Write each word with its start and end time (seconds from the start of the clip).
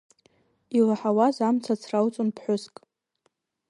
Илаҳауаз 0.77 1.37
амца 1.47 1.73
ацралҵон 1.75 2.29
ԥҳәыск. 2.35 2.75